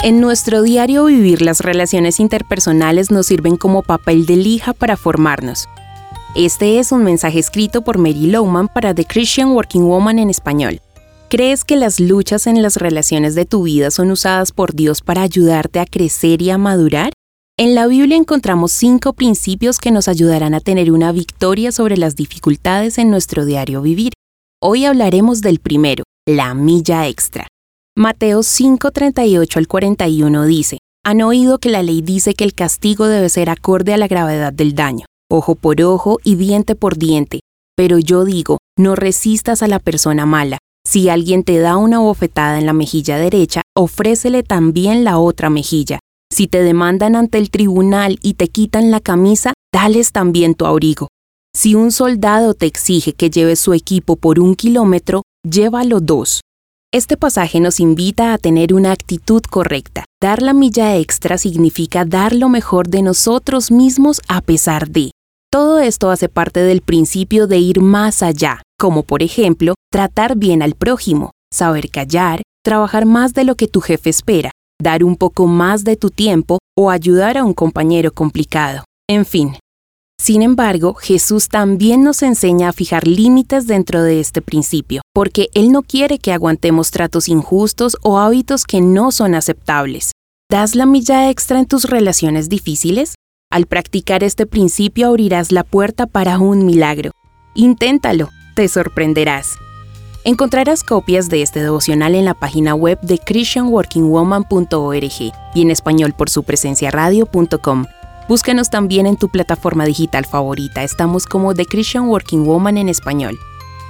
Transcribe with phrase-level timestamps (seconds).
[0.00, 5.68] En nuestro diario vivir las relaciones interpersonales nos sirven como papel de lija para formarnos.
[6.36, 10.80] Este es un mensaje escrito por Mary Lowman para The Christian Working Woman en español.
[11.28, 15.22] ¿Crees que las luchas en las relaciones de tu vida son usadas por Dios para
[15.22, 17.12] ayudarte a crecer y a madurar?
[17.56, 22.14] En la Biblia encontramos cinco principios que nos ayudarán a tener una victoria sobre las
[22.14, 24.12] dificultades en nuestro diario vivir.
[24.62, 27.48] Hoy hablaremos del primero, la milla extra.
[27.98, 33.28] Mateo 5:38 al 41 dice, Han oído que la ley dice que el castigo debe
[33.28, 37.40] ser acorde a la gravedad del daño, ojo por ojo y diente por diente,
[37.76, 40.58] pero yo digo, no resistas a la persona mala.
[40.86, 45.98] Si alguien te da una bofetada en la mejilla derecha, ofrécele también la otra mejilla.
[46.32, 51.08] Si te demandan ante el tribunal y te quitan la camisa, dales también tu abrigo.
[51.52, 56.42] Si un soldado te exige que lleves su equipo por un kilómetro, llévalo dos.
[56.90, 60.06] Este pasaje nos invita a tener una actitud correcta.
[60.22, 65.10] Dar la milla extra significa dar lo mejor de nosotros mismos a pesar de.
[65.52, 70.62] Todo esto hace parte del principio de ir más allá, como por ejemplo, tratar bien
[70.62, 74.50] al prójimo, saber callar, trabajar más de lo que tu jefe espera,
[74.82, 78.84] dar un poco más de tu tiempo o ayudar a un compañero complicado.
[79.10, 79.58] En fin,
[80.20, 85.72] sin embargo, Jesús también nos enseña a fijar límites dentro de este principio, porque Él
[85.72, 90.12] no quiere que aguantemos tratos injustos o hábitos que no son aceptables.
[90.50, 93.14] ¿Das la milla extra en tus relaciones difíciles?
[93.50, 97.12] Al practicar este principio abrirás la puerta para un milagro.
[97.54, 99.54] Inténtalo, te sorprenderás.
[100.24, 106.28] Encontrarás copias de este devocional en la página web de christianworkingwoman.org y en español por
[106.28, 107.86] su presencia radio.com.
[108.28, 110.82] Búscanos también en tu plataforma digital favorita.
[110.82, 113.38] Estamos como The Christian Working Woman en español.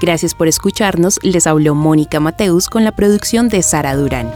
[0.00, 1.18] Gracias por escucharnos.
[1.22, 4.30] Les habló Mónica Mateus con la producción de Sara Durán.